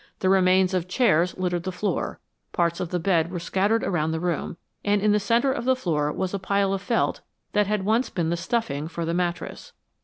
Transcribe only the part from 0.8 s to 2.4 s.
chairs littered the floor,